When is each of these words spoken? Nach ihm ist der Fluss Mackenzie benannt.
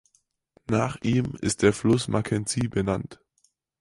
Nach 0.67 0.95
ihm 1.03 1.35
ist 1.41 1.61
der 1.61 1.73
Fluss 1.73 2.07
Mackenzie 2.07 2.67
benannt. 2.67 3.21